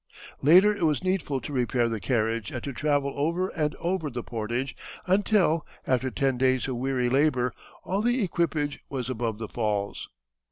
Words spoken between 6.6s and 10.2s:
of weary labor, all the equipage was above the falls.